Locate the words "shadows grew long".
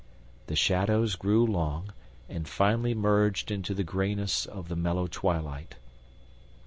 0.55-1.93